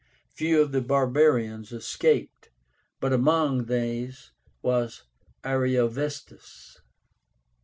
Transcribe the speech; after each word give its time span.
Few 0.33 0.59
of 0.63 0.71
the 0.71 0.81
barbarians 0.81 1.71
escaped, 1.71 2.49
but 2.99 3.13
among 3.13 3.65
these 3.65 4.31
was 4.63 5.03
Ariovistus. 5.45 6.81